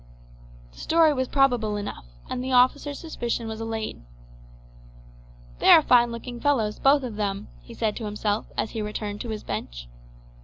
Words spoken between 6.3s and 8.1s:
fellows, both of them," he said to